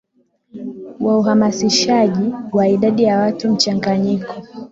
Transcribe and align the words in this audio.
wa 0.99 1.19
uhamasishaji 1.19 2.33
wa 2.51 2.67
idadi 2.67 3.03
ya 3.03 3.19
watu 3.19 3.51
mchanganyiko 3.51 4.35